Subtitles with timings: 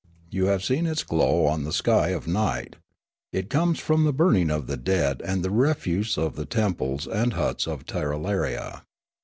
[0.31, 2.77] You have seen its glow on the sky of night.
[3.31, 7.05] It comes from the burning of the dead and of the refuse of the temples
[7.05, 8.81] and huts of Tirralaria.